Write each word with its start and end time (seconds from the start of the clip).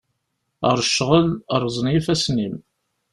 Ɣer 0.65 0.79
ccɣel, 0.87 1.27
rẓen 1.63 1.91
yifassen-im. 1.93 2.55